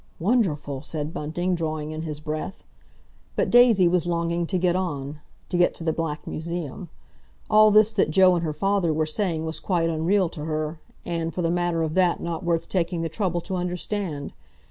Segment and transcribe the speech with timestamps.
[0.19, 2.63] "Wonderful!" said Bunting, drawing in his breath.
[3.35, 6.89] But Daisy was longing to get on—to get to the Black Museum.
[7.51, 11.31] All this that Joe and her father were saying was quite unreal to her, and,
[11.31, 14.33] for the matter of that not worth taking the trouble to understand.